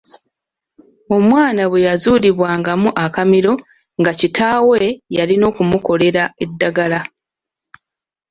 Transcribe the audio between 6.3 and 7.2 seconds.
eddagala.